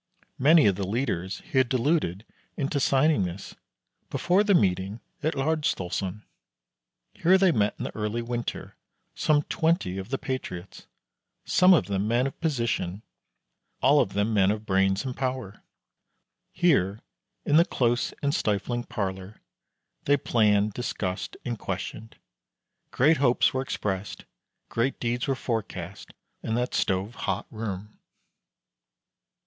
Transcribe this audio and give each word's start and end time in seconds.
Many 0.39 0.65
of 0.65 0.77
the 0.77 0.87
leaders 0.87 1.41
he 1.41 1.59
had 1.59 1.69
deluded 1.69 2.25
into 2.57 2.79
signing 2.79 3.21
this 3.23 3.53
before 4.09 4.43
the 4.43 4.55
meeting 4.55 4.99
at 5.21 5.35
Laersdalsoren. 5.35 6.23
Here 7.13 7.37
they 7.37 7.51
met 7.51 7.75
in 7.77 7.83
the 7.83 7.95
early 7.95 8.23
winter, 8.23 8.75
some 9.13 9.43
twenty 9.43 9.99
of 9.99 10.09
the 10.09 10.17
patriots, 10.17 10.87
some 11.45 11.71
of 11.75 11.85
them 11.85 12.07
men 12.07 12.25
of 12.25 12.41
position, 12.41 13.03
all 13.79 13.99
of 13.99 14.13
them 14.13 14.33
men 14.33 14.49
of 14.49 14.65
brains 14.65 15.05
and 15.05 15.15
power. 15.15 15.61
Here, 16.51 17.01
in 17.45 17.57
the 17.57 17.63
close 17.65 18.11
and 18.23 18.33
stifling 18.33 18.85
parlor, 18.85 19.39
they 20.05 20.17
planned, 20.17 20.73
discussed, 20.73 21.37
and 21.45 21.59
questioned. 21.59 22.15
Great 22.89 23.17
hopes 23.17 23.53
were 23.53 23.61
expressed, 23.61 24.25
great 24.67 24.99
deeds 24.99 25.27
were 25.27 25.35
forecast, 25.35 26.09
in 26.41 26.55
that 26.55 26.73
stove 26.73 27.13
hot 27.13 27.45
room. 27.51 27.99